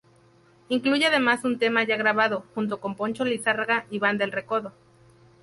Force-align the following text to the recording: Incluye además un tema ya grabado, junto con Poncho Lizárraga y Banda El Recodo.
Incluye 0.69 1.05
además 1.05 1.45
un 1.45 1.59
tema 1.59 1.83
ya 1.83 1.95
grabado, 1.95 2.43
junto 2.55 2.79
con 2.81 2.95
Poncho 2.95 3.23
Lizárraga 3.23 3.85
y 3.91 3.99
Banda 3.99 4.25
El 4.25 4.31
Recodo. 4.31 4.73